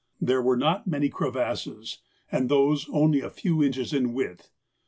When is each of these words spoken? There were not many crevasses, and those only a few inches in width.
There 0.19 0.41
were 0.41 0.57
not 0.57 0.87
many 0.87 1.09
crevasses, 1.09 1.99
and 2.31 2.49
those 2.49 2.89
only 2.89 3.21
a 3.21 3.29
few 3.29 3.63
inches 3.63 3.93
in 3.93 4.13
width. 4.15 4.49